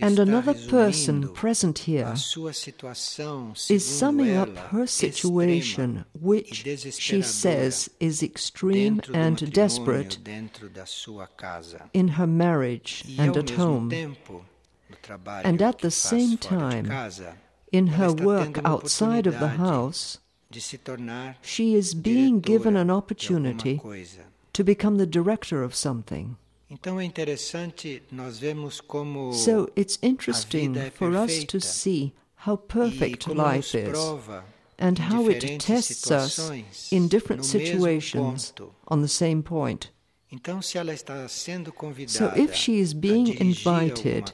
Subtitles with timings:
[0.00, 6.64] And another person present here a sua situação, is summing up her situation, which
[6.98, 10.18] she says is extreme and desperate
[10.72, 11.90] da sua casa.
[11.92, 13.92] in her marriage and at home.
[15.44, 16.90] And at the same time,
[17.72, 20.18] In her work outside of the house,
[21.42, 23.80] she is being given an opportunity
[24.52, 26.36] to become the director of something.
[26.70, 32.12] Então é interessante nós vemos como So it's interesting for us to see
[32.46, 33.98] how perfect life is
[34.78, 36.38] and how it tests us
[36.92, 38.54] in different situations
[38.86, 39.90] on the same point.
[40.32, 41.74] Então, se ela está sendo
[42.06, 44.32] So if she is being invited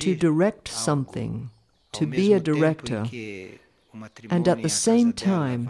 [0.00, 1.48] to direct something,
[1.92, 3.04] to be a director,
[4.30, 5.68] and at the same time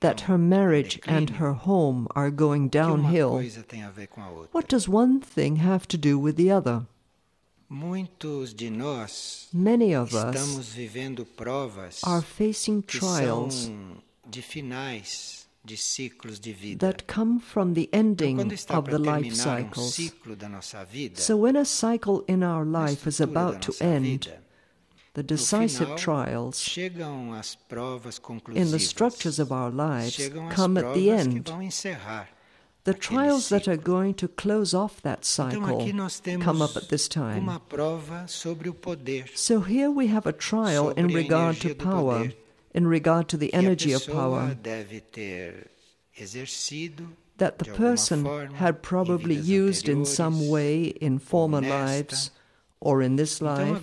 [0.00, 3.90] that her marriage and her home are going o que uma downhill, coisa tem a
[3.90, 4.48] ver com a outra?
[4.52, 6.86] what does one thing have to do with the other?
[7.68, 13.68] Muitos de nós Many of us estamos vivendo provas are facing trials
[14.28, 16.78] de finais de ciclos de vida.
[16.86, 18.38] that come from the ending
[18.70, 19.94] of the life um cycles.
[19.96, 24.30] ciclo da nossa vida, So when a cycle in our life is about to end,
[25.16, 28.20] the decisive trials chegam as provas
[28.54, 31.50] in the structures of our lives come at the end.
[32.84, 36.76] The trials that are going to close off that cycle aqui nós temos come up
[36.76, 37.38] at this time.
[37.38, 39.24] uma prova sobre o poder.
[39.34, 42.30] So here we have a trial in regard to power,
[42.74, 45.66] in regard to the energy of power, deve ter
[46.14, 47.08] exercido
[47.38, 52.30] that the person had probably used in some way in former lives
[52.80, 53.82] or in this life.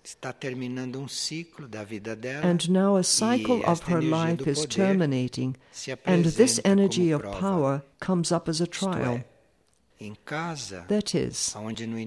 [0.00, 2.46] Agora está terminando um ciclo da vida dela.
[2.46, 5.56] And now a cycle of her life is terminating,
[6.04, 9.22] and this energy of power comes up as a trial.
[10.00, 11.54] em casa, That is,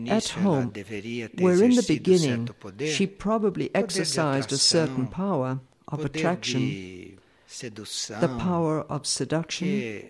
[0.09, 2.50] at home, deveria ter where in the beginning
[2.91, 10.09] she probably exercised a certain power of attraction, the power of seduction,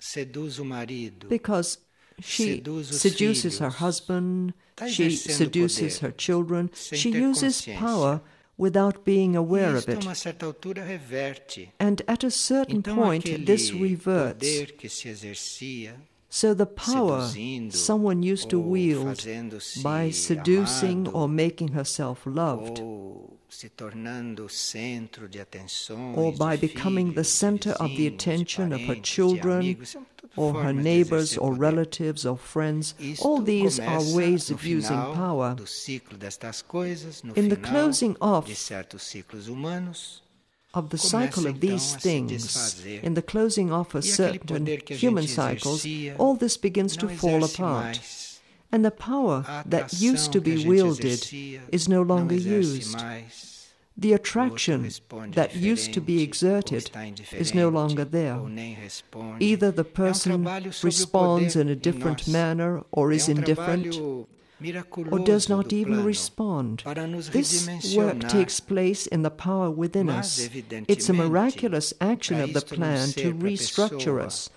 [0.00, 1.78] seduz o marido, because
[2.20, 2.60] she
[2.90, 4.52] seduces her husband,
[4.88, 8.20] she seduces her children, she uses power
[8.58, 10.02] without being aware of it.
[10.02, 11.72] uma certa altura reverte.
[11.78, 14.38] And at a certain point, this reverts.
[14.38, 15.94] poder que se exercia
[16.28, 17.26] So the power
[17.70, 19.24] someone used to wield
[19.82, 22.82] by seducing or making herself loved,
[23.48, 29.00] se tornando centro de atenções or by becoming the center of the attention of her
[29.02, 32.94] children, amigos, são tudo or her neighbors or relatives or friends.
[33.20, 35.54] All these are ways of using power.
[35.56, 40.22] do ciclo destas coisas, no In the closing off de certos ciclos humanos,
[40.74, 44.98] Of the cycle of these things, in the closing off of certain poder que a
[44.98, 45.86] gente human cycles,
[46.18, 47.98] all this begins to fall apart.
[48.70, 51.22] And the power that used to atração que a be wielded
[51.72, 52.98] is no longer used.
[53.98, 54.90] The attraction
[55.32, 56.90] that used to be exerted
[57.32, 58.36] is no longer there.
[58.36, 59.42] ou nem responde.
[59.42, 63.96] Either the person trabalho sobre o responds in a different manner or is indifferent
[65.10, 66.82] or does not even respond.
[67.32, 70.48] This work takes place in the power within us.
[70.88, 74.50] It's a miraculous action of the plan to restructure us.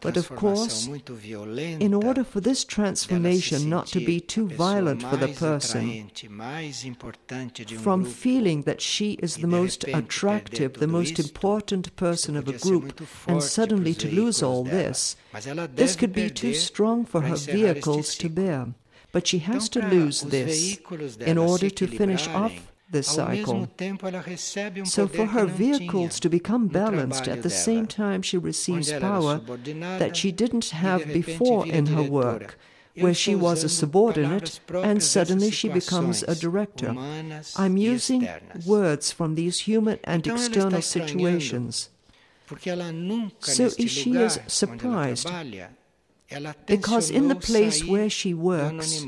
[0.00, 0.88] But of course,
[1.80, 6.84] In order for this transformation not to be too violent for the person, atraente, mais
[6.84, 12.36] importante de um from feeling that she is the most attractive, the most important person
[12.36, 15.16] of a group, and suddenly to lose all this,
[15.74, 18.74] this could be too strong for her vehicles to bear.
[19.12, 20.78] But she has to lose this
[21.26, 23.66] in order to finish off this cycle.
[23.76, 28.22] tempo ela recebe um So, for her vehicles to become balanced at the same time
[28.22, 29.40] she receives onde ela era power
[29.98, 32.58] that she didn't have before in her work,
[32.96, 36.94] where she was a subordinate and suddenly she becomes a director.
[37.56, 38.28] I'm using
[38.66, 41.90] words from these human and Então, ela está external situations.
[42.46, 45.28] Porque ela nunca So is she is surprised
[46.66, 49.04] because in the place where she works.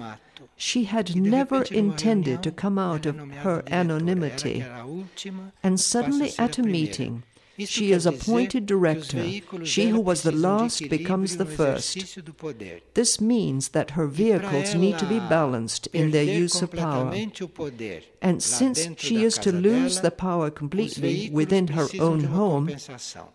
[0.57, 3.43] She had never intended to come out of her diretora.
[3.45, 4.61] Ela que anonymity.
[4.63, 7.23] era a última, And suddenly, a ser a at a meeting,
[7.67, 9.25] she is appointed director.
[9.65, 11.97] She who was the last becomes the first.
[11.97, 12.81] exercício do poder.
[12.95, 17.05] This means that her vehicles need to be balanced in their use of power.
[17.11, 22.25] completamente o poder And since she is to lose the power completely within her own
[22.25, 22.69] home,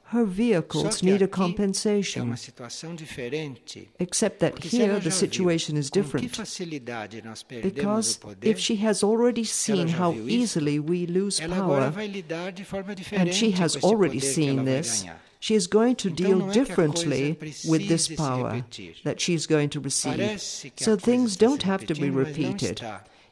[0.06, 2.24] her vehicles need a compensation.
[2.24, 3.90] uma situação diferente.
[4.00, 6.30] Except that Porque se ela here the situation is different.
[6.34, 12.08] facilidade nós perdemos Because if she has already seen how easily we lose power, vai
[12.08, 15.06] lidar de forma diferente and she has already que seen this,
[15.40, 17.38] she is going to deal differently
[17.68, 18.64] with this power
[19.04, 20.42] that she's going to receive.
[20.42, 22.82] So things don't have to be repeated.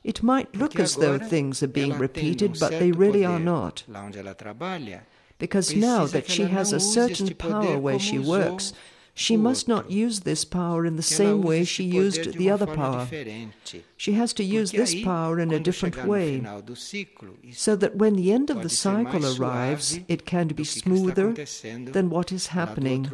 [0.04, 3.84] It might look as though things are being repeated, but they really are not.
[5.40, 8.72] Because now that she has a certain power where she works,
[9.16, 13.08] she must not use this power in the same way she used the other power.
[13.96, 16.44] She has to use this power in a different way,
[17.54, 21.34] so that when the end of the cycle arrives, it can be smoother
[21.96, 23.10] than what is happening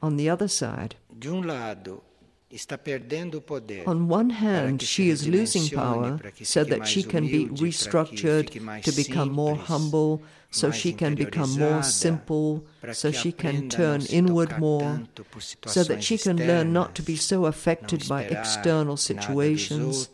[0.00, 0.94] on the other side.
[3.86, 9.30] On one hand, she is losing power so that she can be restructured to become
[9.32, 15.02] more humble, so she can become more simple, so she can turn inward more,
[15.66, 20.08] so that she can learn not to be so affected by external situations,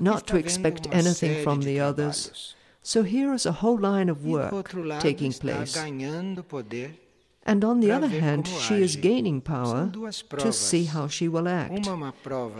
[0.00, 2.54] not to expect anything from the others.
[2.82, 5.76] So here is a whole line of work taking place.
[7.50, 9.90] And on the other hand, she is gaining power
[10.38, 11.88] to see how she will act.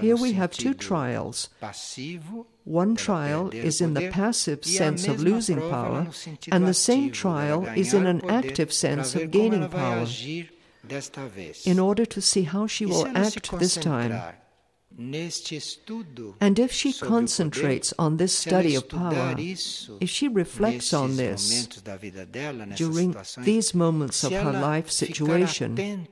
[0.01, 1.49] Here we have two trials.
[2.65, 6.09] One trial is in the passive sense of losing power,
[6.51, 10.09] and the same trial is in an active sense of gaining power,
[11.65, 14.13] in order to see how she will act this time.
[14.99, 21.67] And if she concentrates on this study of power, if she reflects on this
[22.77, 26.09] during these moments of her life situation,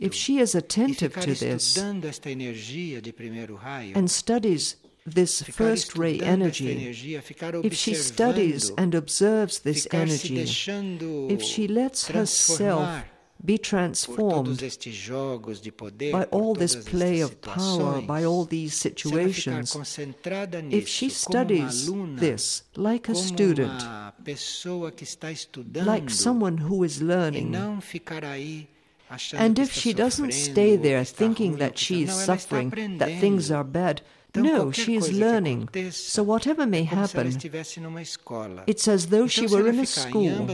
[0.00, 2.04] if she is attentive to this and
[4.10, 7.12] studies this first ray energy,
[7.64, 10.40] if she studies and observes this energy,
[11.28, 13.04] if she lets herself
[13.44, 14.62] be transformed
[16.12, 19.76] by all this play of power, by all these situations.
[20.70, 23.82] If she studies this like a student,
[25.74, 27.56] like someone who is learning,
[29.34, 34.02] and if she doesn't stay there thinking that she is suffering, that things are bad,
[34.34, 35.68] no, she is learning.
[35.90, 37.36] So whatever may happen,
[38.66, 40.48] it's as though she were in a school.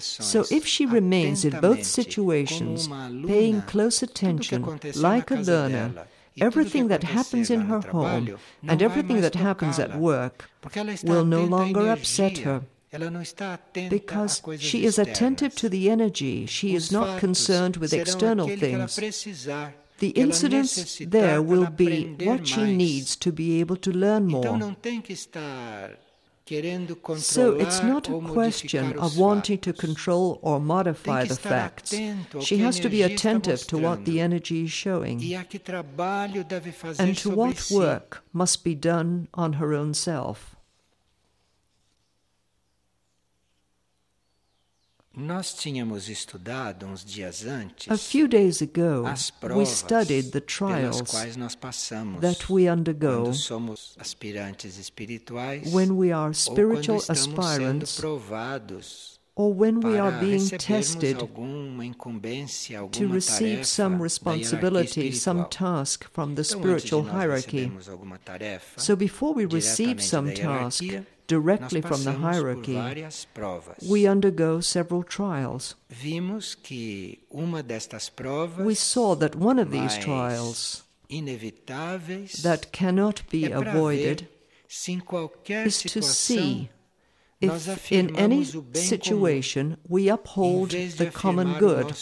[0.00, 2.88] So if she remains in both situations,
[3.26, 6.06] paying close attention, like a learner,
[6.40, 10.48] everything that happens in her home and everything that happens at work
[11.02, 12.62] will no longer upset her
[13.90, 18.98] because she is attentive to the energy, she is not concerned with external things.
[19.98, 24.76] The incidents there will be what she needs to be able to learn more.
[27.16, 31.92] So it's not a question of wanting to control or modify the facts.
[32.40, 35.20] She has to be attentive to what the energy is showing
[36.98, 40.55] and to what work must be done on her own self.
[45.18, 45.42] A
[47.96, 49.14] few days ago,
[49.54, 51.00] we studied the trials
[52.20, 53.32] that we undergo
[55.72, 58.04] when we are spiritual aspirants
[59.36, 61.18] or when we are being tested
[62.92, 67.72] to receive some responsibility, some task from the spiritual hierarchy.
[68.76, 70.82] So before we receive some task,
[71.26, 73.06] directly from the hierarchy,
[73.86, 75.74] we undergo several trials.
[78.58, 80.82] We saw that one of these trials
[82.42, 84.28] that cannot be avoided
[85.48, 86.70] is to see
[87.40, 91.94] if in any situation we uphold the common good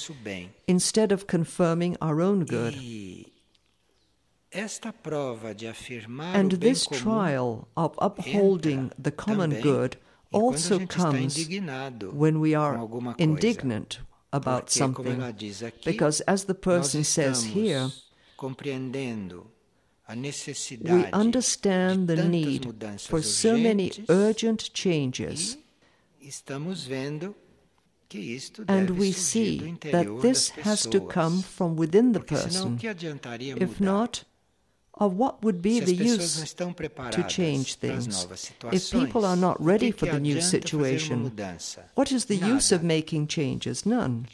[0.66, 2.74] instead of confirming our own good.
[4.54, 9.96] And this trial of upholding the common good
[10.30, 11.48] also comes
[12.12, 13.98] when we are indignant
[14.32, 15.20] about something.
[15.84, 17.90] Because, as the person says here,
[20.10, 25.56] we understand the need for so many urgent changes.
[28.68, 32.78] And we see that this has to come from within the person.
[32.80, 34.24] If not,
[34.96, 38.26] of what would be the use to change things.
[38.70, 41.32] If people are not ready for the new situation,
[41.94, 43.84] what is the use of making changes?
[43.84, 44.28] None.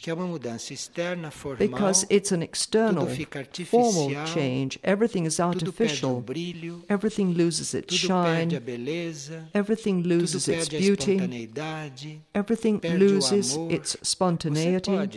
[1.59, 3.07] Because it's an external,
[3.64, 4.79] formal change.
[4.85, 6.25] Everything is artificial.
[6.90, 8.52] Everything loses its shine.
[9.55, 11.50] Everything loses its beauty.
[12.35, 15.09] Everything loses its spontaneity,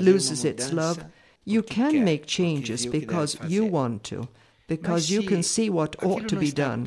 [0.00, 1.04] loses its love.
[1.44, 4.28] You can make changes because you want to
[4.66, 6.84] because you can see what ought to be done.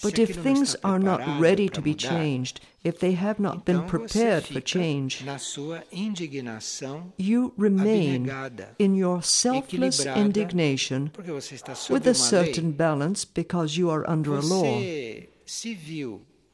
[0.00, 4.44] But if things are not ready to be changed, if they have not been prepared
[4.44, 5.24] for change,
[7.16, 8.30] you remain
[8.78, 11.10] in your selfless indignation
[11.90, 14.80] with a certain balance because you are under a law.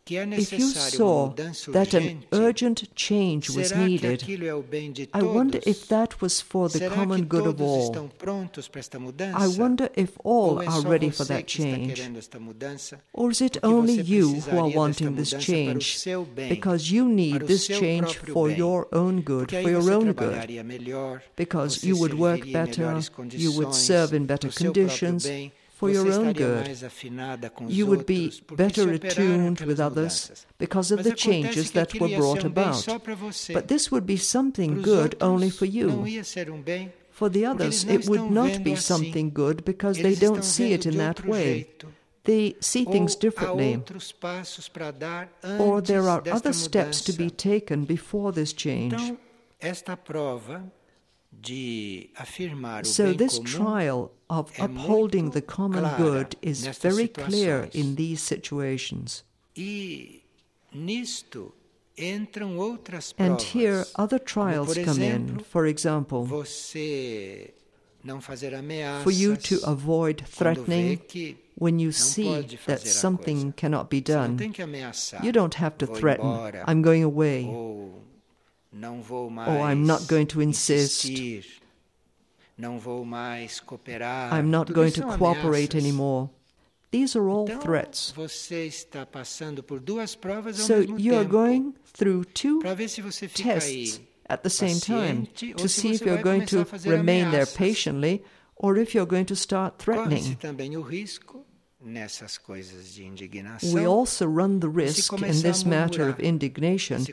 [0.06, 1.32] If you saw
[1.68, 4.22] that an urgent change was needed,
[5.14, 8.10] I wonder if that was for the common good of all.
[9.18, 12.02] I wonder if all are ready for that change.
[13.14, 16.06] Or is it only you who are wanting this change
[16.36, 20.50] because you need this change for your own good, for your own good?
[21.34, 25.26] Because you would work better, you would serve in better conditions
[25.74, 26.64] for your own good.
[27.68, 32.86] You would be better attuned with others because of the changes that were brought about.
[33.52, 35.88] But this would be something good only for you.
[37.10, 40.96] For the others, it would not be something good because they don't see it in
[40.98, 41.68] that way.
[42.24, 43.82] They see things differently.
[45.58, 49.12] Or there are other steps to be taken before this change.
[52.82, 59.22] So, this trial of upholding the common good is very clear in these situations.
[63.18, 65.38] And here other trials come in.
[65.40, 66.26] For example,
[69.04, 71.00] for you to avoid threatening
[71.54, 74.38] when you see that something cannot be done.
[75.22, 77.44] You don't have to threaten, I'm going away.
[79.48, 81.04] Oh, I'm not going to insist.
[84.32, 86.30] I'm not going to cooperate anymore.
[86.90, 88.12] These are all threats.
[90.54, 92.60] So you are going through two
[93.34, 94.00] tests
[94.30, 95.26] at the same time
[95.58, 98.22] to see if you're going to remain there patiently
[98.56, 100.36] or if you're going to start threatening.
[103.72, 107.06] We also run the risk in this matter of indignation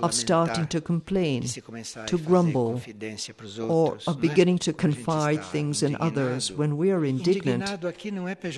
[0.00, 2.82] of starting to complain, to grumble,
[3.60, 7.70] or of beginning to confide things in others when we are indignant.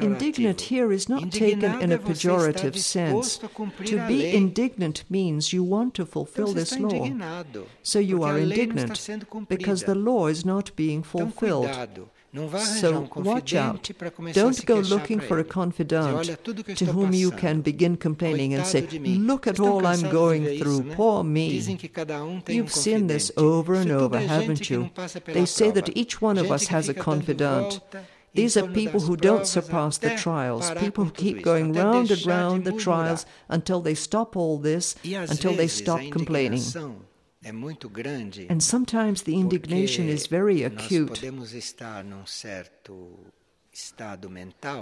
[0.00, 3.38] Indignant here is not taken in a pejorative sense.
[3.84, 7.08] To be indignant means you want to fulfill this law.
[7.82, 9.06] So you are indignant
[9.48, 11.68] because the law is not being fulfilled.
[12.34, 13.90] So watch out.
[14.32, 16.36] Don't go looking for a confidant
[16.76, 21.24] to whom you can begin complaining and say, Look at all I'm going through, poor
[21.24, 21.58] me.
[22.46, 24.90] You've seen this over and over, haven't you?
[25.26, 27.80] They say that each one of us has a confidant.
[28.34, 32.64] These are people who don't surpass the trials, people who keep going round and round
[32.64, 36.62] the trials until they stop all this, until they stop complaining.
[37.44, 41.22] And sometimes the indignation is very acute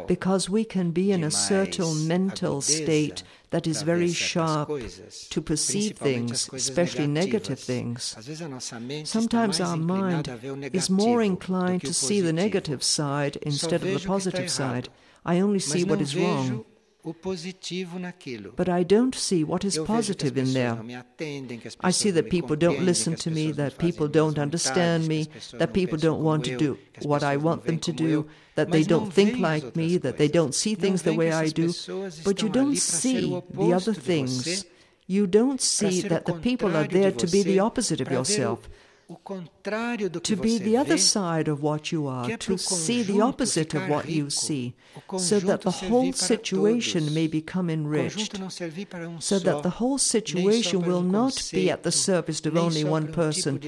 [0.06, 4.70] because we can be in a certain mental state that is very sharp
[5.30, 8.16] to perceive things, especially negative things.
[9.04, 10.30] Sometimes our mind
[10.72, 14.88] is more inclined to see the negative side instead of the positive side.
[15.24, 16.64] I only see what is wrong.
[18.56, 20.76] But I don't see what is positive in there.
[21.80, 25.98] I see that people don't listen to me, that people don't understand me, that people
[25.98, 29.76] don't want to do what I want them to do, that they don't think like
[29.76, 31.72] me, that they don't see things the way I do.
[32.24, 34.64] But you don't see the other things.
[35.06, 38.68] You don't see that the people are there to be the opposite of yourself
[39.08, 44.08] to be the other side of what you are, to see the opposite of what
[44.08, 44.74] you see,
[45.16, 48.36] so that the whole situation may become enriched,
[49.20, 53.60] so that the whole situation will not be at the service of only one person,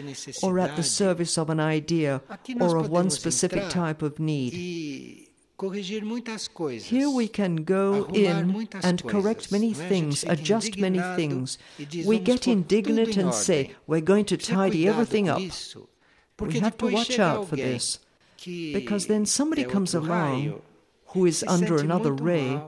[0.43, 2.21] or at the service of an idea,
[2.61, 5.28] or of one specific type of need.
[5.61, 11.59] Here we can go in and correct many things, adjust many things.
[12.07, 15.41] We get indignant and say, we're going to tidy everything up.
[16.39, 17.99] We have to watch out for this,
[18.45, 20.63] because then somebody comes along
[21.07, 22.61] who is under another ray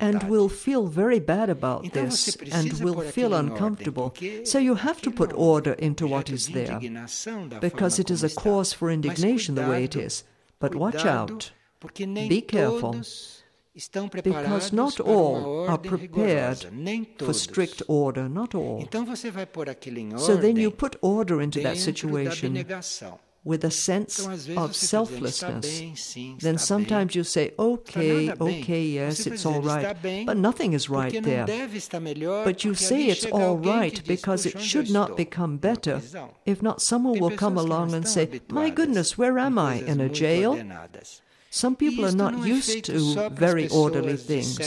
[0.00, 4.14] and will feel very bad about this and will feel uncomfortable.
[4.44, 6.80] So you have to put order into what is there,
[7.60, 10.24] because it is a cause for indignation the way it is.
[10.62, 11.50] But watch out.
[12.34, 12.94] Be careful,
[14.22, 16.60] because not all are prepared
[17.18, 18.86] for strict order, not all.
[20.28, 22.50] So then you put order into that situation
[23.44, 24.24] with a sense
[24.56, 26.14] of selflessness.
[26.38, 29.96] Then sometimes you say, okay, okay, yes, it's all right,
[30.26, 31.46] but nothing is right there.
[31.46, 36.00] But you say it's all right because it should not become better.
[36.46, 39.74] If not, someone will come along and say, my goodness, where am I?
[39.74, 40.54] In a jail?
[41.54, 44.58] Some people are not used to very orderly things.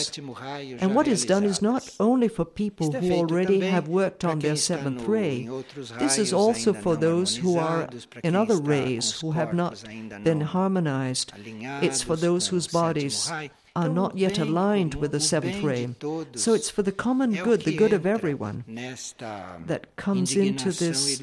[0.79, 4.55] And what is done is not only for people who already have worked on their
[4.55, 5.49] seventh ray,
[5.97, 7.89] this is also for those who are
[8.23, 9.83] in other rays who have not
[10.23, 11.33] been harmonized.
[11.81, 13.31] It's for those whose bodies
[13.75, 15.89] are not yet aligned with the seventh ray.
[16.35, 21.19] So it's for the common good, the good of everyone, that comes into this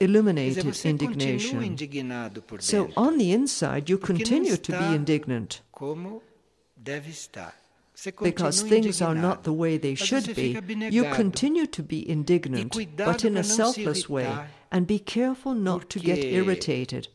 [0.00, 1.76] illuminated indignation.
[2.60, 5.62] So on the inside, you continue to be indignant.
[8.22, 10.58] because things are not the way they should be,
[10.90, 14.30] you continue to be indignant, but in a selfless way,
[14.70, 17.08] and be careful not to get irritated.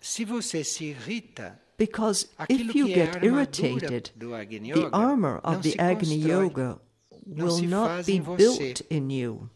[1.81, 6.77] Because if you get irritated, the armor of the Agni Yoga
[7.25, 9.49] will not be built in you.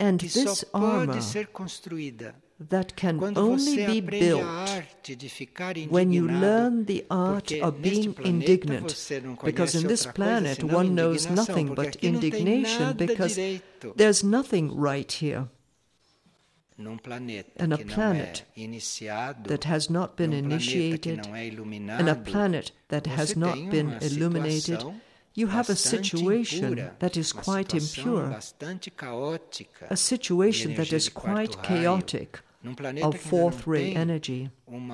[0.00, 1.20] And this armor
[2.70, 4.46] that can only be built
[5.90, 8.88] when you learn the art of being indignant.
[9.44, 13.38] Because in this planet one knows nothing but indignation because
[13.96, 15.48] there's nothing right here
[16.78, 18.44] in a planet
[19.44, 24.82] that has not been initiated, in a planet that has not been illuminated,
[25.34, 28.38] you have a situation that is quite impure,
[29.90, 32.40] a situation that is quite chaotic
[33.02, 34.50] of fourth ray energy.
[34.68, 34.90] In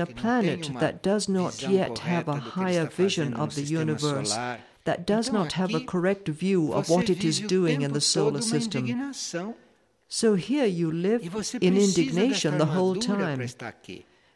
[0.00, 4.36] a planet that does not yet have a higher vision of the universe,
[4.84, 8.40] that does not have a correct view of what it is doing in the solar
[8.40, 9.12] system.
[10.08, 11.22] So here you live
[11.60, 13.46] in indignation the whole time.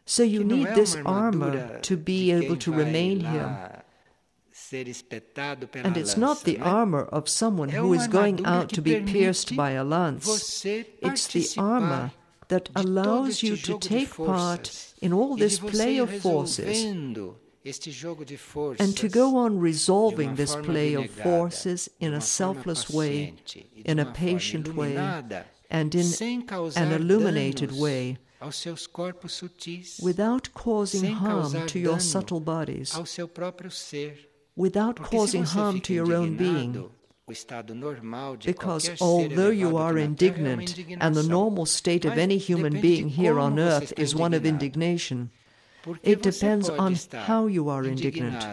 [0.04, 3.82] So you need this armor to be able to remain here.
[4.72, 9.72] And it's not the armor of someone who is going out to be pierced by
[9.72, 10.64] a lance.
[10.64, 12.12] It's the armor
[12.48, 16.84] that allows you to take part in all this play of forces
[18.78, 23.34] and to go on resolving this play of forces in a selfless way,
[23.84, 24.96] in a patient way,
[25.68, 26.40] and in
[26.76, 28.18] an illuminated way
[30.00, 32.96] without causing harm to your subtle bodies,
[34.54, 36.90] without causing harm to your own being.
[38.44, 43.58] Because although you are indignant, and the normal state of any human being here on
[43.58, 45.30] earth is one of indignation,
[46.02, 48.44] it depends on how you are indignant.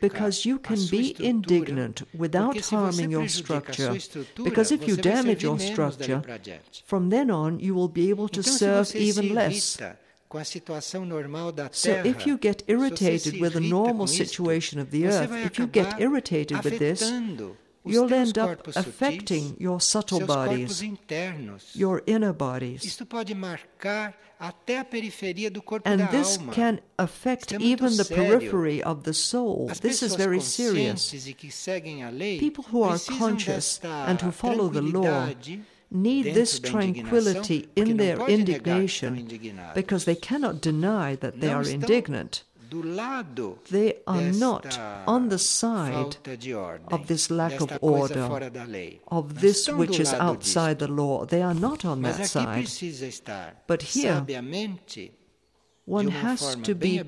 [0.00, 3.96] Because you can be indignant without harming your structure.
[4.44, 6.22] Because if you damage your structure,
[6.84, 9.78] from then on you will be able to serve even less.
[11.70, 15.98] So if you get irritated with the normal situation of the earth, if you get
[15.98, 17.00] irritated with this,
[17.84, 20.84] you'll end up affecting your subtle bodies,
[21.72, 23.00] your inner bodies.
[24.40, 29.70] And this can affect even the periphery of the soul.
[29.80, 31.10] This is very serious.
[32.38, 35.30] People who are conscious and who follow the law
[35.90, 39.26] need this tranquility in their indignation
[39.74, 42.44] because they cannot deny that they are indignant.
[43.70, 46.16] They are not on the side
[46.90, 48.28] of this lack of order,
[49.08, 51.24] of this which is outside the law.
[51.24, 52.68] They are not on that side.
[53.66, 54.24] But here,
[55.88, 57.00] one has to be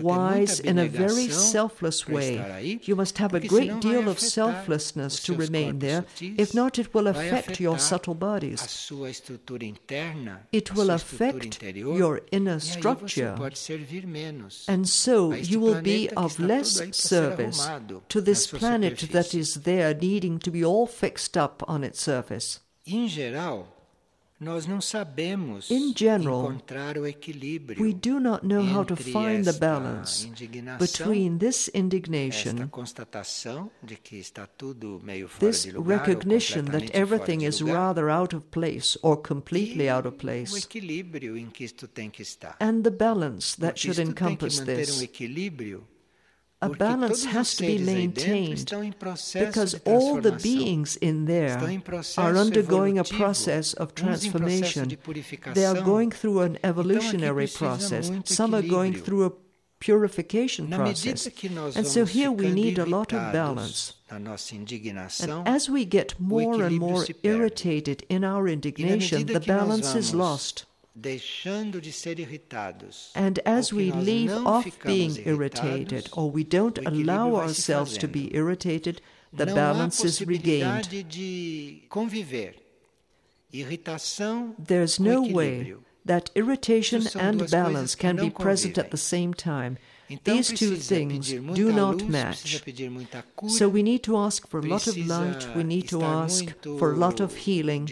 [0.00, 2.78] wise in a very selfless way.
[2.82, 6.04] You must have a great deal of selflessness to remain there.
[6.20, 8.92] If not, it will affect your subtle bodies.
[10.52, 13.34] It will affect your inner structure.
[14.68, 17.68] And so you will be of less service
[18.10, 22.60] to this planet that is there needing to be all fixed up on its surface.
[24.40, 26.60] In general,
[27.78, 30.26] we do not know how to find the balance
[30.78, 32.68] between this indignation,
[35.38, 40.66] this recognition that everything is rather out of place or completely out of place,
[42.60, 45.06] and the balance that should encompass this
[46.64, 48.72] a balance has to be maintained
[49.34, 51.58] because all the beings in there
[52.16, 54.96] are undergoing a process of transformation.
[55.54, 58.10] They are going through an evolutionary process.
[58.24, 59.32] Some are going through a
[59.80, 61.28] purification process.
[61.76, 63.92] And so here we need a lot of balance.
[64.10, 64.28] And
[65.46, 70.64] as we get more and more irritated in our indignation, the balance is lost.
[73.16, 79.00] And as we leave off being irritated, or we don't allow ourselves to be irritated,
[79.32, 80.88] the balance is regained.
[84.58, 89.78] There's no way that irritation and balance can be present at the same time.
[90.24, 92.62] These two things do not match.
[93.48, 96.92] So we need to ask for a lot of light, we need to ask for
[96.92, 97.88] a lot of healing,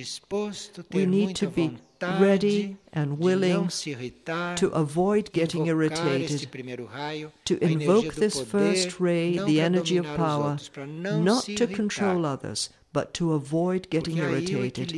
[0.93, 6.51] we need to be ready and willing to avoid getting irritated,
[7.45, 13.33] to invoke this first ray, the energy of power, not to control others, but to
[13.33, 14.93] avoid getting irritated.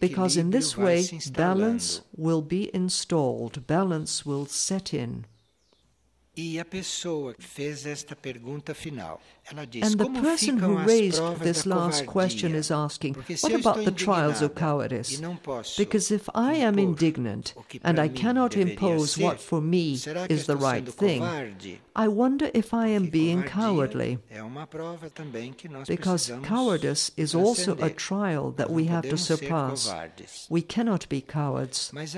[0.00, 5.24] Because in this way, balance will be installed, balance will set in.
[6.36, 11.22] E a pessoa fez esta pergunta final, ela diz, and the como person who raised
[11.38, 15.20] this last question is asking, what about the trials of cowardice?
[15.76, 19.92] Because if I am indignant and I cannot impose what for me
[20.28, 21.22] is the right thing,
[21.94, 24.18] I wonder if I am being cowardly.
[25.86, 29.94] Because cowardice is also a trial that we have to surpass.
[30.50, 31.92] We cannot be cowards.
[31.92, 32.12] But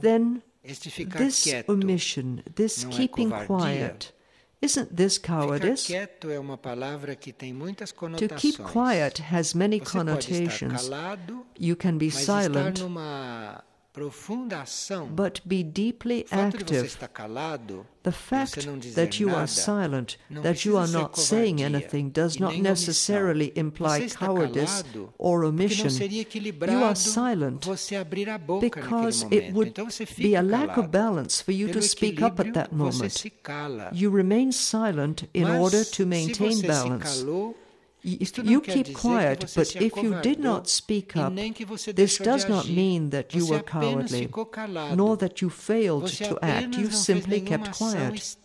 [0.00, 4.12] then this omission, this keeping quiet,
[4.62, 5.86] isn't this cowardice?
[8.16, 10.90] To keep quiet has many connotations.
[11.56, 12.82] You can be silent
[15.14, 16.98] but be deeply active.
[18.02, 23.56] The fact that you are silent, that you are not saying anything, does not necessarily
[23.56, 24.82] imply cowardice
[25.16, 25.90] or omission.
[25.90, 27.68] You are silent
[28.60, 29.78] because it would
[30.16, 33.24] be a lack of balance for you to speak up at that moment.
[33.92, 37.24] You remain silent in order to maintain balance.
[38.04, 41.34] You keep quiet, but if you did not speak up,
[41.94, 44.28] this does not mean that you were cowardly,
[44.94, 46.76] nor that you failed to act.
[46.76, 48.36] You simply kept quiet.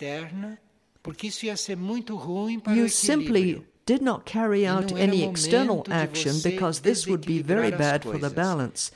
[2.70, 8.04] You simply did not carry out any external action because this would be very bad
[8.04, 8.92] for the balance.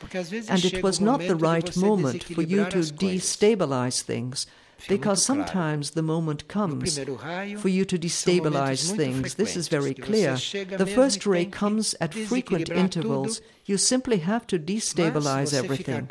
[0.47, 4.47] And it was not the right moment for you to destabilize things
[4.87, 9.35] because sometimes the moment comes for you to destabilize things.
[9.35, 10.33] This is very clear.
[10.33, 13.41] The first ray comes at frequent intervals.
[13.65, 16.09] You simply have to destabilize everything.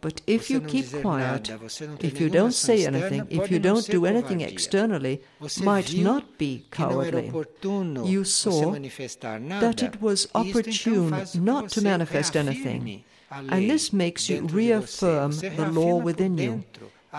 [0.00, 1.50] But if you keep quiet,
[2.00, 5.22] if you don't say anything, if you don't do anything externally,
[5.62, 7.32] might not be cowardly.
[7.62, 13.04] You saw that it was opportune not to manifest anything.
[13.30, 16.64] And this makes you reaffirm the law within you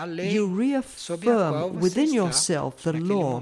[0.06, 3.40] you reaffirm within yourself the law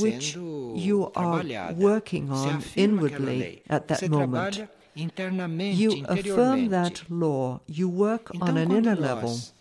[0.00, 4.66] which you are working on inwardly at that moment.
[4.96, 9.54] You affirm that law, you work on an inner level dentro de nós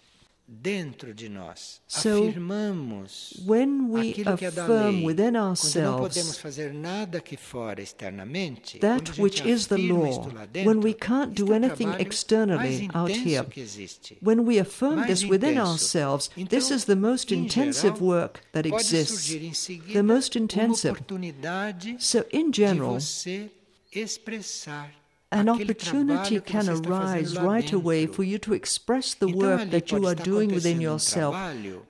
[1.87, 6.73] so, afirmamos when we aquilo que é da affirm within quando não ourselves podemos fazer
[6.73, 10.29] nada aqui fora externamente, that which is the law,
[10.65, 13.45] when we can't do isto é o anything externally out here,
[14.21, 19.33] when we affirm this within ourselves, this is the most intensive work that exists.
[19.93, 21.01] the most intensive.
[21.99, 22.99] So, in general,
[25.33, 30.15] an opportunity can arise right away for you to express the work that you are
[30.15, 31.35] doing within um yourself,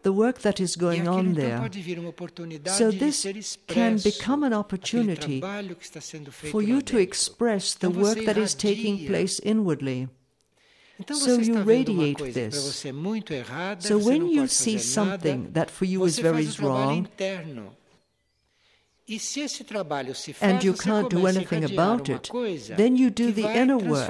[0.03, 1.59] the work that is going on there.
[1.59, 6.51] pode vir uma oportunidade So this can become an opportunity trabalho que está sendo feito
[6.51, 10.07] for you to express the work that is taking place inwardly.
[11.11, 12.55] So you está vendo uma radiate this.
[12.55, 17.03] você muito errada, So when you see something that for you is very wrong interno.
[17.19, 18.92] E se esse trabalho se
[20.41, 22.29] and you can't do anything about it,
[22.77, 24.09] then you do the inner work.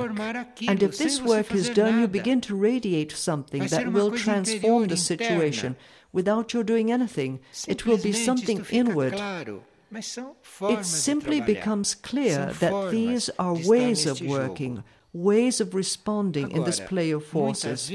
[0.68, 4.98] And if this work is done, you begin to radiate something that will transform the
[4.98, 5.76] situation
[6.12, 7.40] without your doing anything.
[7.68, 9.14] It will be something inward.
[9.14, 10.36] Claro, mas são
[10.70, 16.80] It simply becomes clear that these are ways of working, ways of responding in this
[16.80, 17.90] play of forces.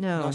[0.00, 0.30] Now,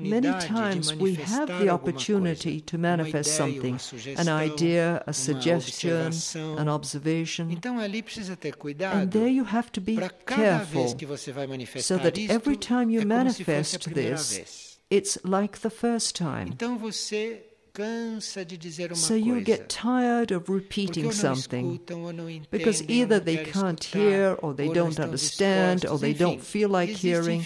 [0.00, 3.78] Many times we have the opportunity to manifest something
[4.16, 6.10] an idea, a suggestion,
[6.56, 7.50] an observation.
[7.50, 8.54] Então ali precisa ter
[8.90, 11.46] And there you have to be para cada vez careful que você vai
[11.82, 15.68] so that every time you é como se fosse a manifest this, it's like the
[15.68, 16.48] first time.
[16.48, 17.42] Então você
[17.74, 22.48] cansa de dizer uma So you get tired of repeating something escutam, ou não entendem,
[22.50, 27.44] because either they can't hear or they don't understand or they don't feel like hearing.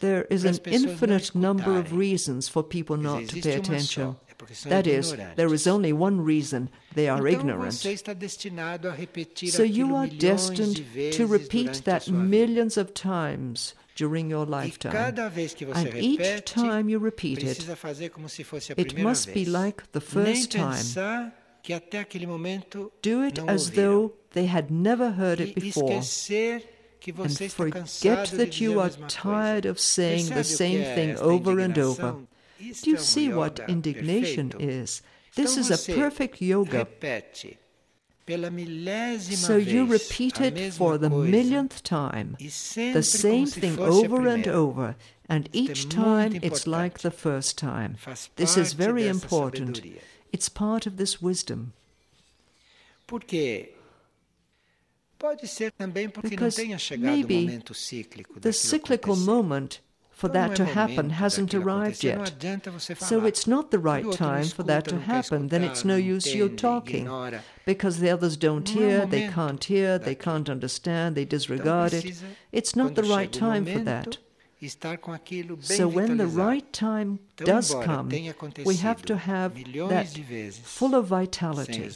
[0.00, 3.56] There is an as pessoas não infinite number of reasons for people not to pay
[3.56, 4.12] attention.
[4.12, 7.72] só, é porque são That is, there is only one reason they are ignorant.
[7.72, 10.82] você está destinado a repetir So you are destined
[11.16, 14.92] to repeat that millions of times during your lifetime.
[14.92, 18.72] cada vez que você And each time you repeat it, precisa fazer como se fosse
[18.72, 20.76] a it must be like the first time.
[20.76, 26.00] pensar que até aquele momento Do it as though they had never heard it before.
[27.08, 31.58] Esquecer que você And forget that you are tired of saying the same thing over
[31.60, 32.16] and over.
[32.58, 35.02] Do you see what indignation is?
[35.34, 36.84] This is a perfect yoga.
[36.84, 37.58] repete
[38.28, 44.46] pela milésima So you repeat it for the millionth time, the same thing over and
[44.46, 44.96] over,
[45.28, 47.96] and each time it's like the first time.
[48.36, 49.80] This is very important.
[50.30, 51.72] It's part of this wisdom.
[53.06, 53.77] Porque
[55.18, 59.30] pode ser também porque Because não tenha chegado o maybe momento cíclico The cyclical acontecer.
[59.30, 62.18] moment for that to happen hasn't arrived yet.
[62.98, 65.48] So it's not the right o outro não time for that to happen.
[65.48, 67.06] Then it's no use you talking.
[67.64, 71.24] Because the others don't Não é o hear, they can't hear, they can't understand, they
[71.24, 72.16] disregard it.
[72.52, 74.18] It's not the right time for that.
[74.66, 78.08] Estar com aquilo bem So when the right time does come,
[78.64, 79.54] we have to have
[79.88, 80.08] that
[80.64, 81.88] full of vitality.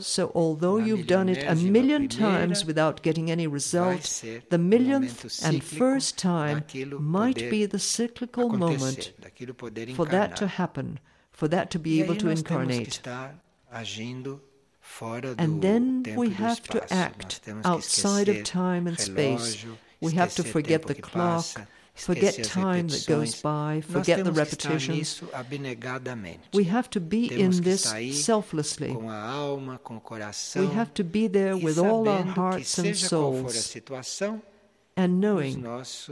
[0.00, 5.62] So although you've done it a million times without getting any result, the millionth and
[5.62, 6.64] first time
[6.98, 9.12] might be the cyclical moment
[9.94, 10.98] for that to happen,
[11.32, 12.88] for that to be able to nós temos que incarnate.
[12.88, 13.34] estar
[13.70, 14.40] agindo
[14.80, 19.64] fora do And then we have to act outside of time and space.
[20.00, 21.44] We have to forget the clock,
[22.04, 25.22] forget time that goes by, forget the temos que estar repetitions.
[26.54, 27.82] We have to be in this
[28.24, 28.94] selflessly.
[28.94, 30.66] com a alma, com o coração.
[30.66, 34.42] We have to be there with all our hearts and seja qual for a souls
[34.96, 35.62] and knowing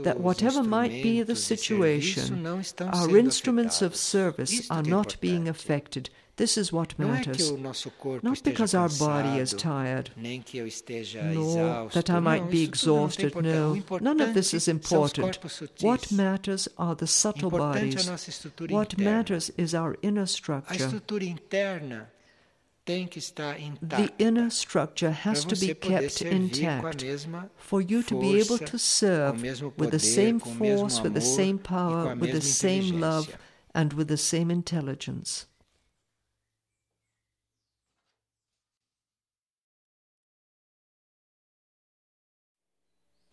[0.03, 5.17] that whatever might be the situation, serviço não estão our instruments of service are not
[5.19, 6.09] being affected.
[6.39, 7.49] This is what Não é que matters.
[7.49, 12.09] o nosso corpo Not because our body is tired, nem que eu esteja nor that
[12.09, 13.35] I might be isso tudo não tem exhausted.
[13.35, 15.37] No, none of this is important.
[15.81, 18.71] What matters are the subtle importante é a bodies.
[18.71, 20.81] What matters is our inner structure.
[20.81, 22.09] estrutura interna
[22.85, 27.05] tem que estar The inner structure has to be kept servir com a intact
[27.57, 29.43] for you to be able to serve
[29.77, 33.27] with the same com o mesmo force, with the same power, with the same love,
[33.75, 35.49] and with the same intelligence.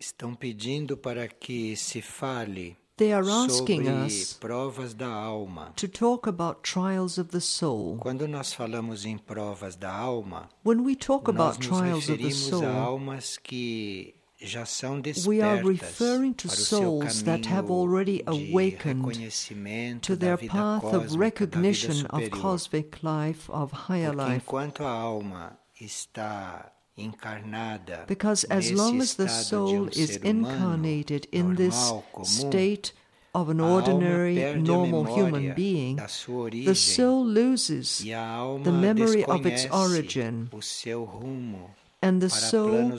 [0.07, 5.73] Estão pedindo para que se fale They are asking sobre us provas da alma.
[5.75, 7.97] to talk about trials of the soul.
[7.99, 12.19] Quando nós falamos em provas da alma, When we talk nós about nos trials of
[12.19, 16.83] the referimos a soul, almas que já são we are referring to para o seu
[16.83, 23.73] souls that have already awakened to their path cósmica, of recognition of cosmic life, of
[23.73, 24.45] higher Porque life.
[24.45, 26.76] enquanto a alma está
[28.07, 32.93] Because as long as the soul um is incarnated in this state
[33.35, 39.45] of an ordinary, normal human being, da sua origem the soul loses the memory of
[39.45, 41.69] its origin, o seu rumo
[42.01, 42.93] and the soul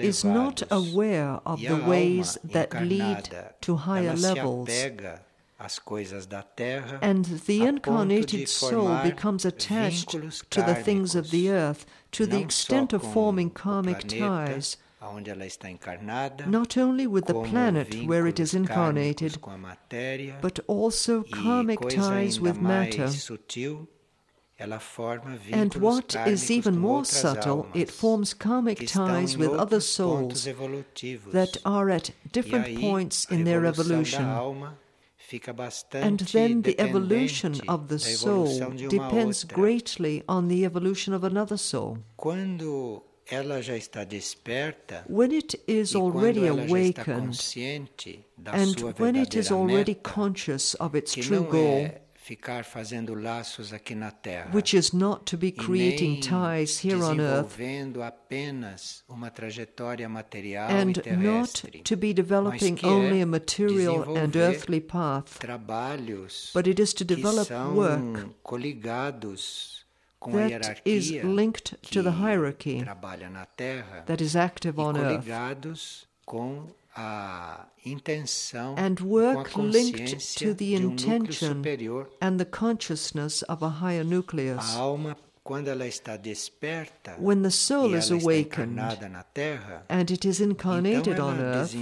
[0.00, 3.28] is not aware of the ways that lead
[3.60, 4.68] to higher levels.
[4.68, 5.20] apega
[5.58, 10.10] às coisas da terra And the a ponto de incarnated soul becomes attached
[10.50, 15.44] to the things of the earth to the extent of forming karmic ties, onde ela
[15.46, 20.40] está encarnada, not only with the planet where it is incarnated, kármicos com a matéria,
[20.40, 23.06] but also karmic ties with matter.
[23.06, 23.88] mais sutil,
[24.58, 30.44] ela forma And what is even more subtle, it forms karmic ties with other souls
[31.32, 34.24] that are at different points in their evolution.
[35.22, 40.22] Alma fica bastante And then the evolution of the soul evolução de uma depends greatly
[40.28, 41.98] on the evolution of another soul.
[42.16, 49.16] Quando ela já está desperta When it is already ela já está awakened, and when
[49.16, 51.88] it is already conscious of its true goal,
[52.22, 57.18] ficar fazendo laços aqui na Terra, which is not to be creating ties here on
[57.18, 62.88] earth, desenvolvendo apenas uma trajetória material and e terrestre, not to be developing que é
[62.88, 68.30] only a material and earthly path, trabalhos but it is to que develop são work
[68.44, 69.84] coligados
[70.20, 72.84] com a that is hierarquia linked que to the hierarchy
[73.56, 76.68] Terra that is active on earth, com
[78.76, 81.64] and work linked to the um intention
[82.20, 84.76] and the consciousness of a higher nucleus.
[84.76, 85.16] alma,
[85.66, 88.78] ela está desperta When the soul is awakened
[89.88, 91.74] and it is incarnated on earth,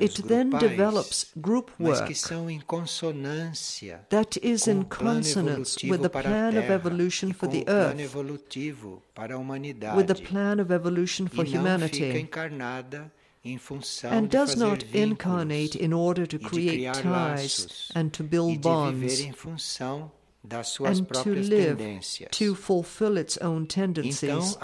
[0.00, 6.08] it then develops group work que são em consonância that is in consonance with the
[6.08, 11.28] plan of evolution for the earth, evolutivo para a humanidade with the plan of evolution
[11.28, 13.10] for humanity, encarnada
[13.44, 19.20] em função and does not incarnate in order to create ties and to build bonds
[19.20, 20.10] em função
[20.42, 24.56] das suas and to live to fulfill its own tendencies.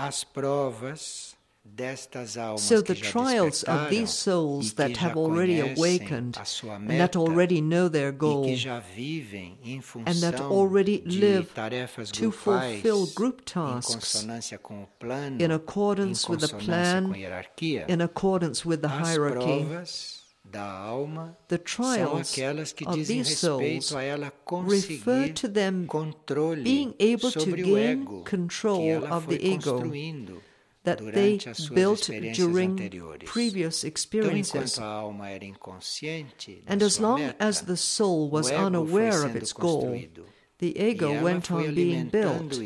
[1.64, 6.90] As provas destas almas So the trials of these souls that have already awakened and
[6.90, 11.48] that already know their goal que já vivem em and that already live
[12.12, 17.16] to fulfill group tasks consonância com o plano, in accordance with the plan, com a
[17.16, 17.86] hierarquia.
[17.88, 19.64] in accordance with the hierarchy.
[19.64, 22.36] provas da alma The trials
[22.86, 23.92] of these souls
[24.50, 25.88] refer to them
[26.62, 29.80] being able to gain control of the ego
[30.84, 32.76] that they durante as suas built during
[33.24, 34.78] previous experiences.
[34.78, 38.58] enquanto a alma era inconsciente da And as long as the soul was o ego
[38.58, 40.00] foi unaware of its goal,
[40.58, 42.60] the ego went on being built,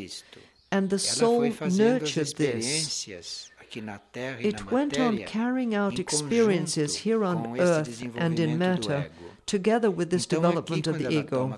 [0.71, 2.65] and the soul foi fazendo as nurtured this.
[2.65, 8.57] experiências aqui na Terra It went on carrying out experiences here on earth and in
[8.57, 9.11] matter.
[9.47, 11.57] Together with this Então, development of the ego.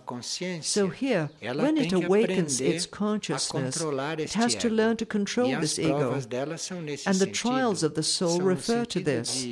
[0.62, 3.75] So here, when it awakens its consciousness,
[4.19, 5.97] it has to learn to control this ego.
[5.97, 9.43] provas dela são nesse And the trials of the soul refer to this.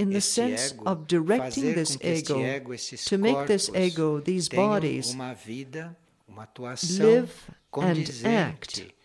[0.00, 4.48] in the sense of directing this com que este ego, to make this ego, these
[4.48, 5.96] bodies, uma vida,
[6.28, 7.32] uma atuação live
[7.72, 8.97] and act com o nível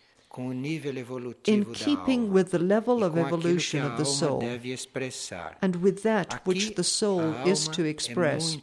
[1.46, 4.42] in keeping with the level of com aquilo que evolution of the soul,
[5.62, 8.56] and with that which the soul is to express.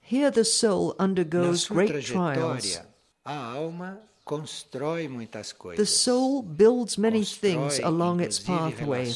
[0.00, 2.80] Here the soul undergoes great trials.
[3.24, 5.76] a alma constrói muitas coisas.
[5.76, 9.12] The soul builds many things along its pathway,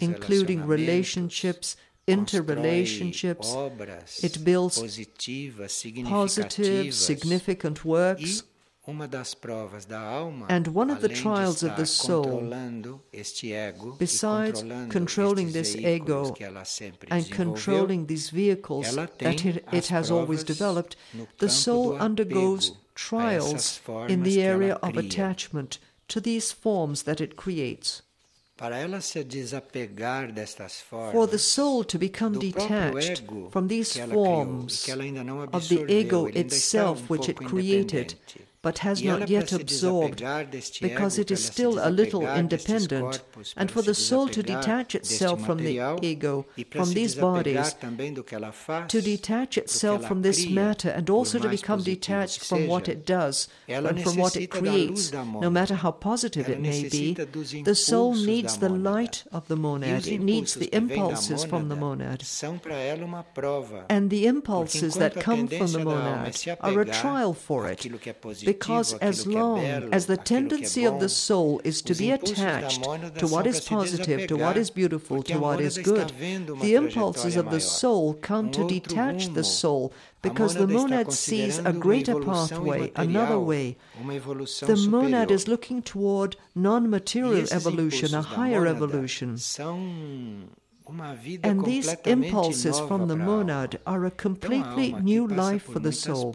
[0.00, 3.54] including relationships, interrelationships.
[4.22, 4.78] It builds
[6.04, 8.44] Positive, significant works.
[8.88, 13.52] Uma das provas da alma, And one of the trials of the soul, controlando este
[13.52, 19.92] ego, besides controlling this ego que ela sempre and controlling these vehicles that it, it
[19.92, 20.96] has always developed,
[21.38, 27.02] the soul undergoes apego a essas trials in the area of attachment to these forms
[27.02, 28.02] that it creates.
[28.56, 34.00] Para ela se desapegar destas formas, For the soul to become detached from these que
[34.00, 37.06] ela criou, forms que ela ainda não of the ego ele ainda está itself um
[37.12, 38.16] which it created.
[38.66, 40.20] But has not yet absorbed,
[40.82, 43.22] because it is still a little independent,
[43.56, 48.24] and for the soul to detach itself from the ego, from these bodies, também do
[48.24, 52.66] que ela faz, to detach itself from this matter and also to become detached from
[52.66, 56.48] what it does and from what it necessita da luz creates, no matter how positive
[56.48, 57.14] it may be.
[57.62, 61.44] The soul needs the light of the monad, it needs the que vêm da impulses
[61.44, 62.24] from the monad.
[62.24, 63.86] são para ela uma prova.
[63.88, 67.32] And the impulses that come from the tendência da alma é monad are a trial
[67.32, 67.86] for it,
[68.56, 69.58] àquilo que é positivo, because as long
[69.92, 72.82] as the àquilo que é tendency of the soul is to be attached
[73.18, 76.12] to what is positive, to what is beautiful, to what is good,
[76.60, 79.92] the impulses of the soul come to detach the soul
[80.22, 83.76] because the monad sees a greater pathway, another way.
[84.60, 89.36] The monad is looking toward non material evolution, a higher evolution.
[90.86, 93.44] São uma vida And these impulses from the para a alma.
[93.44, 96.32] monad are a completely new life for the soul.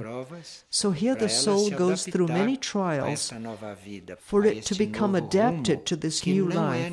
[0.70, 5.16] So here the soul goes through many trials esta nova vida, for it to become
[5.16, 6.92] adapted to this new life,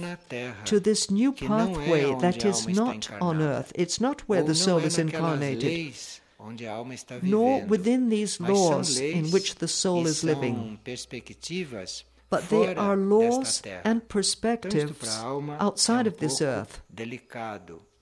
[0.65, 3.73] to this new que não é pathway that is not on earth.
[3.75, 8.39] It's not where the soul is incarnated, leis onde a alma está nor within these
[8.41, 10.79] laws in which the soul is living.
[12.31, 16.83] But they fora are laws and perspectives alma outside um of this earth.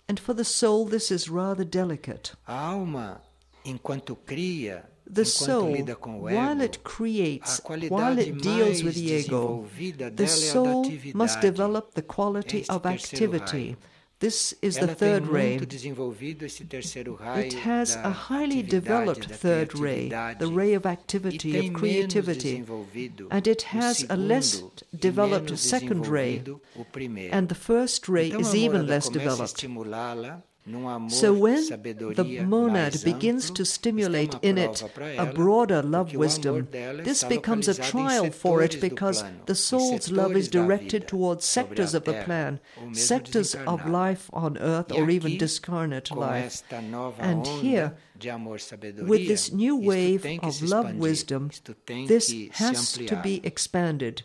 [0.09, 2.35] And for the soul, this is rather delicate.
[2.49, 3.21] Alma,
[3.65, 9.12] enquanto cria, The soul, lida com o while it creates, while it deals with the
[9.12, 10.85] ego, the dela é a da soul
[11.15, 13.77] must develop the quality of activity.
[14.18, 15.50] This is the Ela third ray.
[15.59, 20.87] muito desenvolvido esse terceiro raio It has a highly developed third ray, the ray of
[20.87, 22.64] activity, of creativity,
[23.31, 24.64] and it has a less
[24.98, 27.35] developed second ray, desenvolvido o primeiro.
[27.37, 29.62] and the first ray is even less developed.
[30.66, 31.64] Estimulá-la num amor, So when
[32.14, 34.83] the monad begins to stimulate in it
[35.18, 40.48] a broader love wisdom, this becomes a trial for it because the soul's love is
[40.48, 42.61] directed towards sectors of the plan,
[42.92, 46.62] sectors of life on earth or even discarnate life.
[47.19, 51.50] And here, de amor sabedoria, With this new wave of love wisdom,
[51.87, 54.23] this has to be expanded.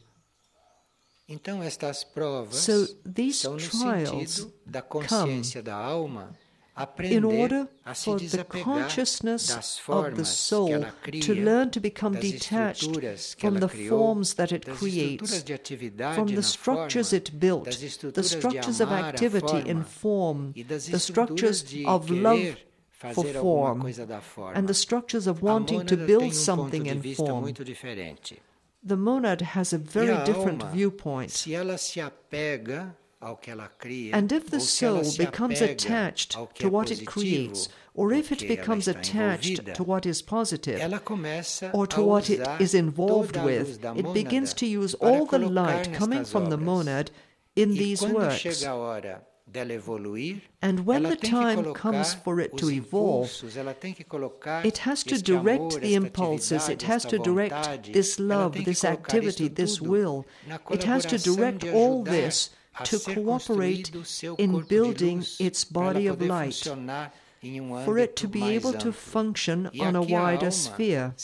[1.32, 6.38] Então estas provas So these são no trials sentido da consciência da alma
[6.76, 10.70] in aprender order a se for the desapegar consciousness das of the formas que soul
[10.70, 14.54] ela cria, to learn to become das detached estruturas que from ela the forms that
[14.54, 18.24] it creates, estruturas de atividade from the structures forma, it built, das the estruturas de
[18.24, 22.58] structures of activity in form, the structures of querer love
[23.14, 23.86] for form
[24.54, 27.54] and the structures of wanting to build um something in form.
[28.84, 31.46] The monad has a very different viewpoint.
[31.48, 31.70] And
[34.32, 39.84] if the soul becomes attached to what it creates, or if it becomes attached to
[39.84, 40.82] what is positive,
[41.74, 46.26] or to what it is involved with, it begins to use all the light coming
[46.26, 47.12] from the monad
[47.56, 48.66] in these works.
[49.54, 53.32] And when the time comes for it to evolve,
[54.64, 59.82] it has to direct the impulses, it has to direct this love, this activity, this
[59.82, 60.26] will.
[60.70, 62.52] It has to direct all this
[62.86, 63.92] to cooperate
[64.38, 66.68] in building its body of light
[67.86, 71.16] for it to be able to function on a wider sphere.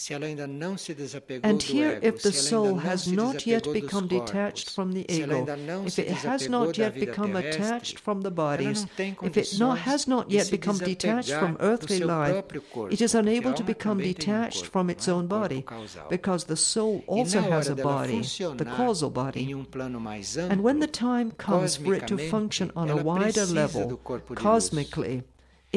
[1.43, 5.45] And here, if the soul has not yet become detached from the ego,
[5.85, 10.31] if it has not yet become attached from the bodies, if it not, has not
[10.31, 12.43] yet become detached from earthly life,
[12.89, 15.65] it is unable to become detached from its own body,
[16.09, 19.51] because the soul also has a body, the causal body.
[19.51, 23.97] And when the time comes for it to function on a wider level,
[24.33, 25.23] cosmically,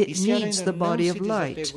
[0.01, 1.72] it needs the body of light.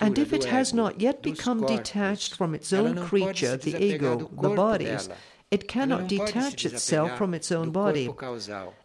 [0.00, 4.50] And if it has not yet become detached from its own creature, the ego, the
[4.50, 5.08] bodies,
[5.50, 8.10] it cannot detach itself from its own body.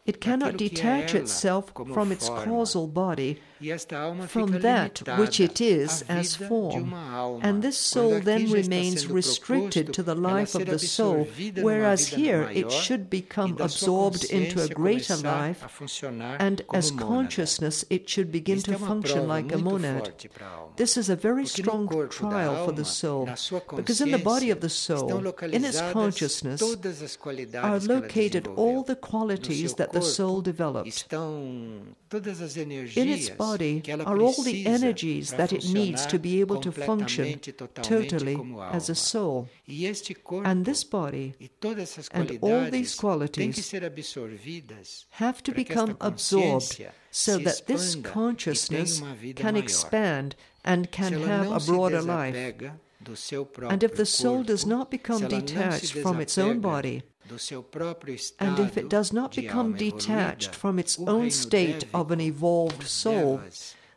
[0.09, 3.39] It cannot detach itself from its causal body,
[4.27, 6.93] from that which it is as form.
[7.43, 11.27] And this soul then remains restricted to the life of the soul,
[11.67, 15.61] whereas here it should become absorbed into a greater life,
[16.47, 20.11] and as consciousness it should begin to function like a monad.
[20.77, 23.29] This is a very strong trial for the soul,
[23.75, 26.63] because in the body of the soul, in its consciousness,
[27.55, 31.05] are located all the qualities that the soul developed.
[31.11, 31.95] In
[33.15, 37.39] its body are all the energies that it needs to be able to function
[37.81, 38.37] totally
[38.71, 39.49] as a soul.
[40.43, 41.35] And this body
[42.11, 43.73] and all these qualities
[45.11, 46.81] have to become absorbed
[47.11, 49.01] so that this consciousness
[49.35, 52.53] can expand and can have a broader life.
[53.69, 57.03] And if the soul does not become detached from its own body,
[58.39, 63.41] and if it does not become detached from its own state of an evolved soul,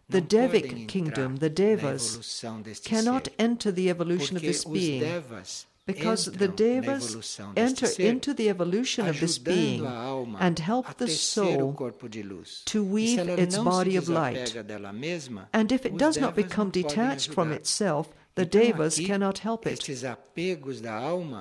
[0.09, 2.45] the Devic kingdom, the Devas,
[2.85, 5.23] cannot enter the evolution of this being
[5.87, 9.85] because the Devas enter into the evolution of this being
[10.39, 11.77] and help the soul
[12.67, 14.57] to weave its body of light.
[15.53, 19.83] And if it does not become detached from itself, the devas cannot help it.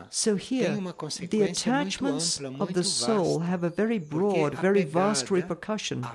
[0.09, 0.77] So here,
[1.29, 6.05] the attachments of the soul have a very broad, very vast repercussion.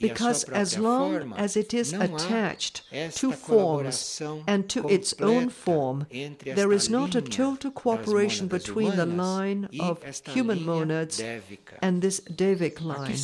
[0.00, 2.82] Because as long as it is attached
[3.16, 6.06] to forms and to its own form,
[6.44, 11.20] there is not a total cooperation between the line of human monads
[11.82, 13.14] and this Devic line.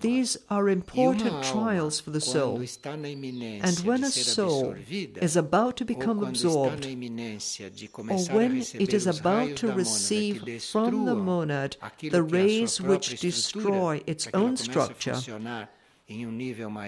[0.00, 2.62] These are important trials for the soul.
[2.84, 4.76] And when a soul
[5.20, 11.76] is about to become absorbed, or when it is about to receive from the monad
[12.10, 15.18] the rays which destroy its own structure,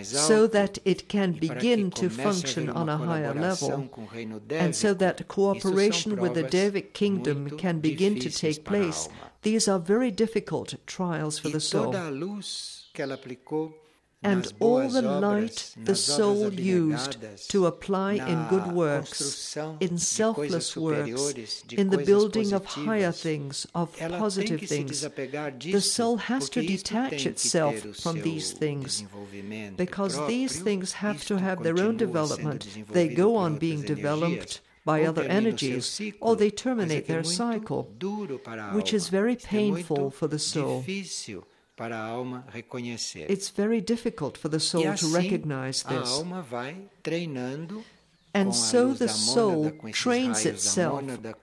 [0.05, 3.91] so that it can begin to function on a higher level,
[4.51, 9.09] and so that cooperation with the Devic kingdom can begin to take place.
[9.43, 11.95] These are very difficult trials for the soul.
[14.21, 17.19] And all the light the soul used
[17.51, 23.97] to apply in good works, in selfless works, in the building of higher things, of
[23.97, 29.05] positive things, the soul has to detach itself from these things
[29.77, 32.67] because these things have to have their own development.
[32.91, 37.83] They go on being developed by other energies, or they terminate their cycle,
[38.73, 40.83] which is very painful for the soul.
[43.35, 46.11] It's very difficult for the soul to recognize this.
[48.35, 51.03] And so the soul trains itself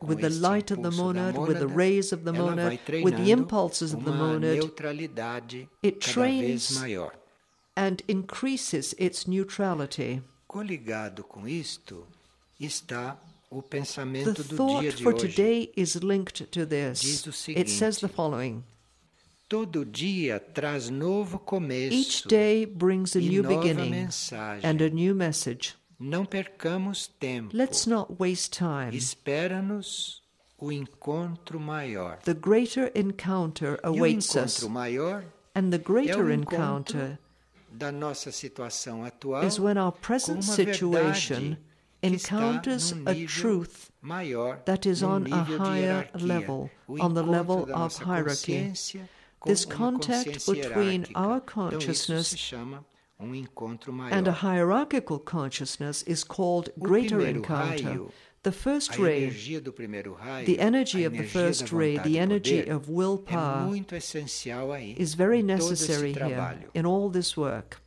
[0.10, 3.93] with the light of the monad, with the rays of the monad, with the impulses
[3.93, 4.60] of the monad.
[5.84, 6.64] It trains
[7.86, 10.22] and increases its neutrality.
[13.52, 17.48] The thought for today is linked to this.
[17.48, 18.64] It says the following.
[19.48, 21.93] Todo dia traz novo começo.
[21.93, 24.10] Each day brings a new beginning
[24.64, 25.76] and a new message.
[26.00, 27.56] Não percamos tempo.
[27.56, 28.96] Let's not waste time.
[28.96, 30.22] Espera-nos
[30.58, 32.18] o encontro maior.
[32.24, 34.64] The greater encounter awaits e us.
[34.64, 35.24] maior
[35.54, 37.20] And the greater encounter
[37.72, 41.58] da nossa situação atual is when our present situation
[42.06, 43.91] encounters a truth
[44.66, 48.74] that is on a higher level, on the level of hierarchy.
[49.45, 52.53] This contact between our consciousness
[53.20, 57.99] and a hierarchical consciousness is called greater encounter.
[58.43, 63.76] The first ray, the energy of the first ray, the energy of willpower,
[65.06, 67.82] is very necessary here in all this work.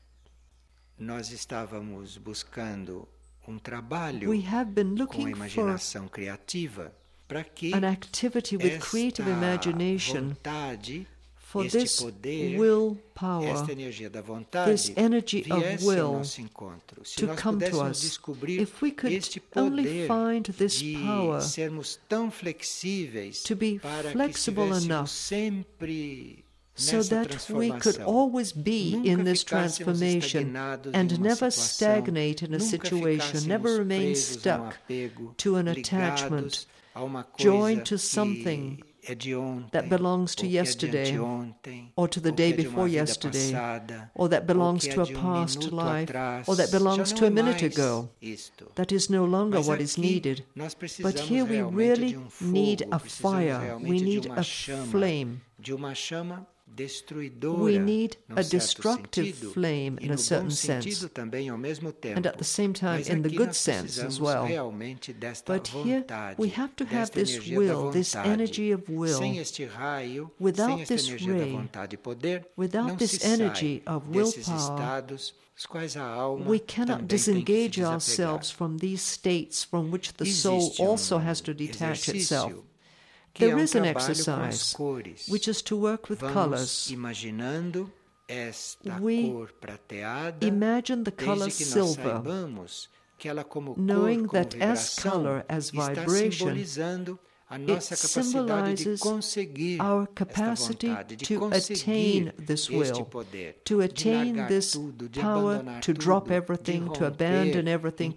[1.00, 3.06] Nós estávamos buscando
[3.48, 6.92] um trabalho we have been looking imaginação criativa
[7.26, 14.10] para que an activity with creative imagination vontade, for este this poder, willpower, esta energia
[14.10, 17.04] da vontade this energy of will nosso encontro.
[17.04, 18.00] Se to nós come to us.
[18.00, 23.56] descobrir If we could este only poder find this de power sermos tão flexíveis to
[23.56, 26.44] be para flexible enough sempre
[26.78, 30.56] so that we could always be in this transformation
[30.94, 34.76] and never stagnate in a situation, never remain um stuck
[35.36, 40.44] to an attachment, a uma coisa joined to something é de ontem, that belongs to
[40.44, 41.18] ou que é de yesterday,
[41.96, 43.52] or to the day que é de uma before yesterday,
[44.14, 46.12] or that belongs to a um past life,
[46.46, 48.10] or that belongs to a minute ago.
[48.74, 50.44] That is no longer what is needed.
[51.00, 53.78] But here we really um need a fire.
[53.78, 55.40] We need a flame.
[56.74, 60.90] De uma chama destruidora, We need a destructive flame in a certain sense.
[60.90, 62.18] sentido também ao mesmo tempo.
[62.18, 64.46] And at the same time, in the good sense as well.
[65.46, 66.04] But here
[66.38, 69.18] we have to have this will, this energy of will.
[69.18, 75.34] Sem este raio, Without this ray, da vontade poder, without this energy of willpower, estados
[75.58, 79.64] os quais a alma We cannot também tem que se disengage ourselves from these states
[79.64, 82.67] from which the soul um also has to detach itself.
[83.28, 86.10] Exercício que é There um is an trabalho com as exercise which is to work
[86.10, 86.90] with colors.
[89.00, 92.22] We cor prateada, Imagine the color desde que nós silver,
[93.16, 96.54] que ela como knowing that as color, as vibration,
[97.48, 103.08] simbolizando a nossa capacidade de symbolizes our capacity to attain this will,
[103.64, 104.76] to attain this
[105.18, 108.12] power, to drop everything, to abandon everything,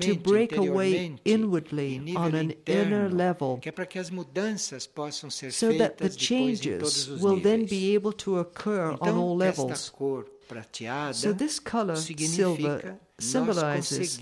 [0.00, 5.30] to break away inwardly on an inner level, que é para que as mudanças possam
[5.30, 8.96] ser so that the feitas depois em todos changes will then be able to occur
[9.00, 9.72] on all levels.
[9.72, 14.18] esta cor prateada So this color, silver, symbolizes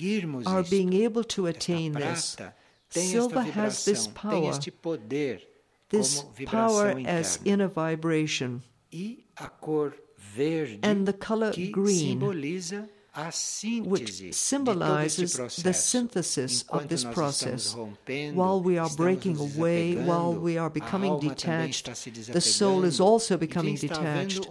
[0.46, 2.36] our being able to attain this.
[3.00, 4.52] Silver has this power,
[5.88, 8.62] this power as inner vibration.
[8.90, 9.50] E a
[10.36, 12.94] verde And the color green, simboliza a síntese
[13.84, 17.76] which de todo este symbolizes the synthesis of this process.
[18.34, 21.86] While we are breaking away, while we are becoming detached,
[22.32, 24.48] the soul is also becoming detached.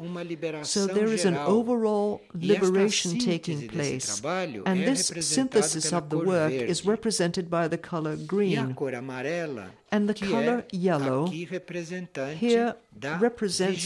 [0.63, 4.21] So there is an overall liberation taking place.
[4.23, 8.75] And this synthesis of the work is represented by the color green.
[9.93, 12.75] And the color yellow here
[13.19, 13.85] represents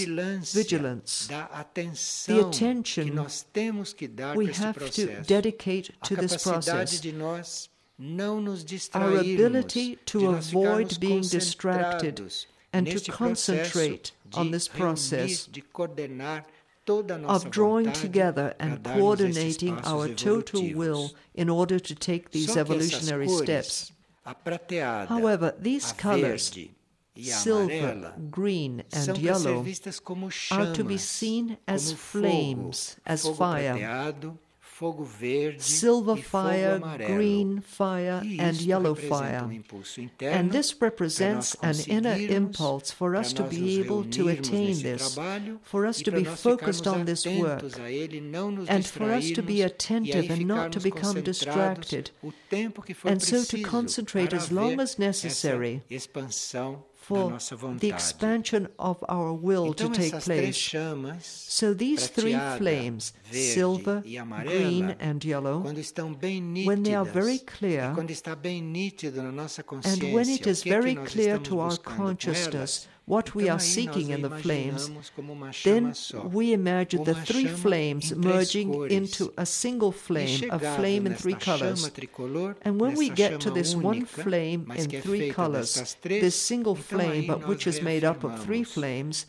[0.54, 7.02] vigilance, the attention que nós temos que dar we have to dedicate to this process.
[7.02, 12.24] de nós não nos Our ability to avoid being distracted
[12.72, 16.46] and to concentrate on this process de coordenar
[16.86, 22.32] toda a nossa of drawing together and coordinating our total will in order to take
[22.32, 23.97] these Só que essas evolutionary steps.
[25.08, 26.52] However, these colors,
[27.16, 29.66] silver, green, and yellow,
[30.52, 33.76] are to be seen as flames, as fire.
[34.78, 39.50] Prateado, fogo verde silver fire, green fire, and yellow um fire.
[40.22, 45.18] And this represents an inner impulse for us to be able to attain this,
[45.64, 47.64] for us to be focused on this work,
[48.70, 53.10] and for us to be attentive and not to become distracted, o tempo que for
[53.10, 55.82] and so to concentrate as long as necessary.
[55.90, 57.32] essa expansão da for
[57.80, 60.58] the expansion of our will to take place.
[61.24, 67.94] So these three flames, silver, amarela, green, and yellow, nítidas, when they are very clear,
[67.96, 70.96] quando está bem nítido na nossa and when it is o que é que very
[70.96, 75.96] clear to our consciousness what we are seeking in the flames, imaginamos como uma then
[76.30, 81.90] we imagine the three flames merging into a single flame, a flame in three colors.
[82.64, 87.48] And when we get to this one flame in three colors, this single flame, but
[87.48, 89.26] which is made up of three flames,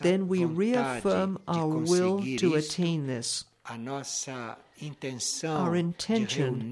[0.00, 3.44] then we reaffirm our will to attain this.
[5.44, 6.70] Our intention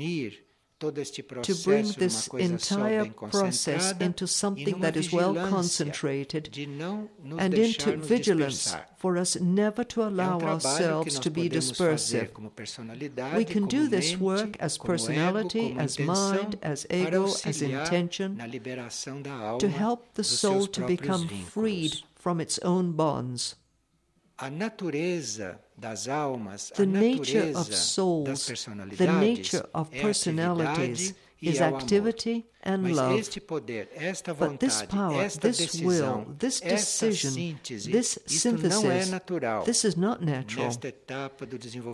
[0.80, 9.18] to bring this entire process into something that is well concentrated and into vigilance for
[9.18, 12.30] us never to allow ourselves to be dispersive.
[13.36, 18.38] We can do this work as personality, as mind, as ego, as intention,
[19.58, 23.56] to help the soul to become freed from its own bonds.
[25.80, 28.46] The nature of souls,
[28.96, 33.26] the nature of personalities is activity and love.
[34.38, 39.10] But this power, this will, this decision, this synthesis,
[39.64, 40.70] this is not natural.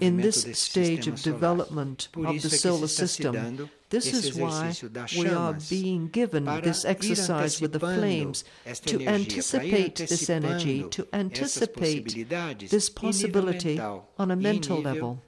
[0.00, 4.72] In this stage of development of the solar system, this is why
[5.16, 8.44] we are being given this exercise with the flames
[8.86, 12.28] to anticipate this energy, to anticipate
[12.70, 15.22] this possibility on a mental level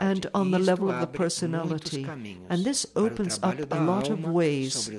[0.00, 2.04] and on the level of the personality.
[2.48, 4.90] And this opens up a lot of ways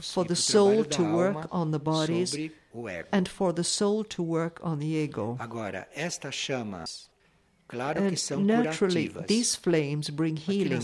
[0.00, 2.36] for the soul to work on the bodies
[3.12, 5.38] and for the soul to work on the ego.
[7.70, 10.80] And naturally, these flames bring healing.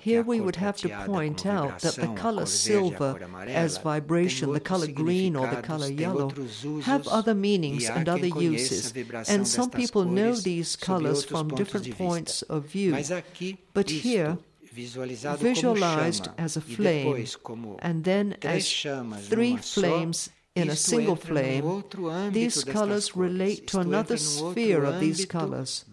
[0.00, 4.86] Here we would have to point out that the color silver as vibration, the color
[4.86, 6.32] green or the color yellow,
[6.82, 8.94] have other meanings and other uses.
[9.28, 12.96] And some people know these colors from different points of view.
[13.74, 14.38] But here,
[14.72, 17.26] visualized as a flame,
[17.80, 18.70] and then as
[19.28, 20.30] three flames
[20.62, 21.84] in a single flame,
[22.32, 25.84] these colors relate to another sphere of these colors,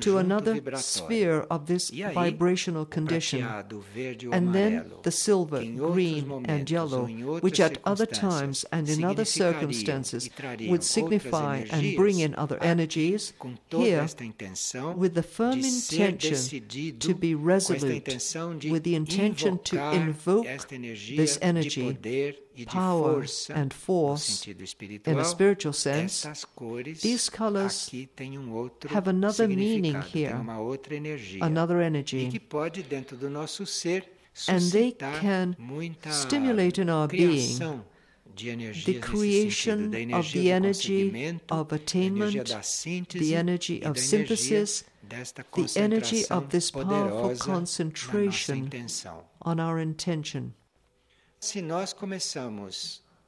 [0.00, 3.46] to another sphere of this vibrational condition,
[4.32, 7.06] and then the silver, green, and yellow,
[7.40, 10.30] which at other times and in other circumstances
[10.66, 13.32] would signify and bring in other energies,
[13.70, 14.06] here,
[14.96, 18.06] with the firm intention to be resolute,
[18.70, 20.46] with the intention to invoke
[21.16, 21.96] this energy,
[22.66, 26.26] power and force in a spiritual sense,
[27.02, 27.90] these colors
[28.88, 30.34] have another meaning here,
[31.40, 32.40] another energy.
[34.48, 35.56] And they can
[36.10, 37.82] stimulate in our being
[38.36, 42.34] the creation of the energy of attainment,
[43.10, 48.70] the energy of synthesis, the energy of this powerful concentration
[49.42, 50.54] on our intention.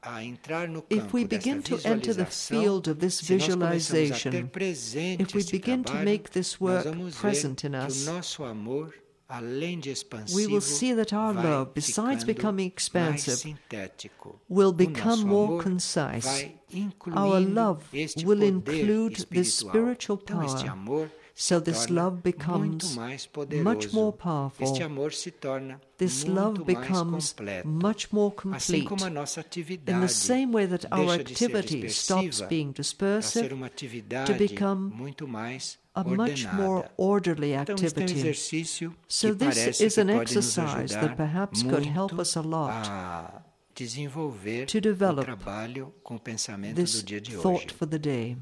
[0.03, 6.31] If we begin to enter the field of this visualization, if we begin to make
[6.31, 8.09] this work present in us,
[10.35, 13.45] we will see that our love, besides becoming expansive,
[14.49, 16.45] will become more concise.
[17.13, 17.93] Our love
[18.25, 20.49] will include this spiritual power
[21.41, 22.99] so this love becomes
[23.71, 24.79] much more powerful.
[25.97, 27.35] This love becomes
[27.65, 28.91] much more complete.
[29.87, 33.49] In the same way that our activity stops being dispersive
[34.27, 35.15] to become
[35.97, 38.35] a much more orderly activity.
[39.09, 45.27] So, this is an exercise that perhaps could help us a lot to develop
[46.75, 47.03] this
[47.43, 48.37] thought for the day.